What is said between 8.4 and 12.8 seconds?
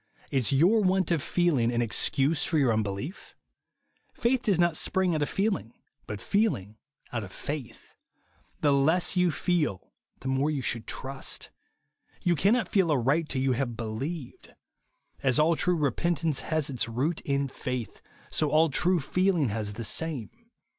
The less you feel the more you should trust. You cannot